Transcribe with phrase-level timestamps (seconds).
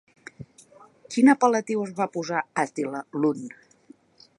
[1.15, 3.47] Quin apel·latiu es va posar Àtila l'hun?